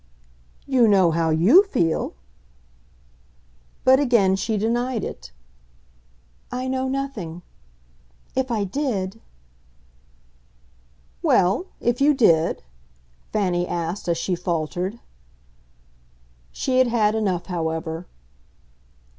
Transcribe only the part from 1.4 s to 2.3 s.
feel."